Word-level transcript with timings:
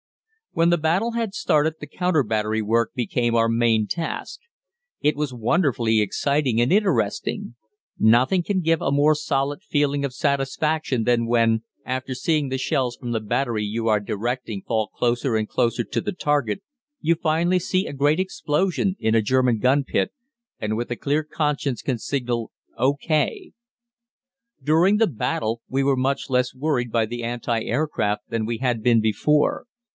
When 0.53 0.69
the 0.69 0.79
battle 0.79 1.11
had 1.11 1.33
started 1.35 1.75
the 1.79 1.85
counter 1.87 2.23
battery 2.23 2.61
work 2.61 2.91
became 2.93 3.35
our 3.35 3.47
main 3.47 3.85
task. 3.87 4.39
It 4.99 5.15
was 5.15 5.33
wonderfully 5.33 6.01
exciting 6.01 6.59
and 6.59 6.73
interesting. 6.73 7.55
Nothing 7.99 8.43
can 8.43 8.59
give 8.61 8.81
a 8.81 8.91
more 8.91 9.13
solid 9.15 9.61
feeling 9.61 10.03
of 10.03 10.13
satisfaction 10.15 11.03
than 11.03 11.27
when, 11.27 11.63
after 11.85 12.13
seeing 12.15 12.49
the 12.49 12.57
shells 12.57 12.97
from 12.97 13.11
the 13.11 13.21
battery 13.21 13.63
you 13.63 13.87
are 13.87 13.99
directing 14.01 14.63
fall 14.63 14.87
closer 14.87 15.37
and 15.37 15.47
closer 15.47 15.83
to 15.85 16.01
the 16.01 16.11
target, 16.11 16.61
you 16.99 17.15
finally 17.15 17.59
see 17.59 17.85
a 17.85 17.93
great 17.93 18.19
explosion 18.19 18.95
in 18.99 19.15
a 19.15 19.21
German 19.21 19.59
gun 19.59 19.85
pit, 19.85 20.11
and 20.59 20.75
with 20.75 20.91
a 20.91 20.97
clear 20.97 21.23
conscience 21.23 21.81
can 21.83 21.99
signal 21.99 22.51
"O.K." 22.75 23.51
During 24.61 24.97
the 24.97 25.07
battle 25.07 25.61
we 25.69 25.83
were 25.83 25.95
much 25.95 26.29
less 26.29 26.55
worried 26.55 26.91
by 26.91 27.05
the 27.05 27.23
anti 27.23 27.61
aircraft 27.63 28.29
than 28.29 28.45
we 28.47 28.57
had 28.57 28.83
been 28.83 28.99
before. 28.99 29.67